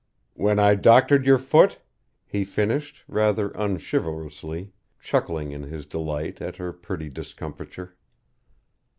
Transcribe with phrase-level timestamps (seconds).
[0.33, 1.77] "When I doctored your foot?"
[2.25, 7.95] he finished, rather unchivalrously, chuckling in his delight at her pretty discomfiture.